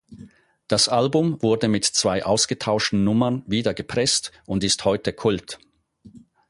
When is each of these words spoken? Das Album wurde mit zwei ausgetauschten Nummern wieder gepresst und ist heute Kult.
Das 0.67 0.89
Album 0.89 1.43
wurde 1.43 1.67
mit 1.67 1.85
zwei 1.85 2.25
ausgetauschten 2.25 3.03
Nummern 3.03 3.43
wieder 3.45 3.75
gepresst 3.75 4.31
und 4.47 4.63
ist 4.63 4.83
heute 4.83 5.13
Kult. 5.13 5.59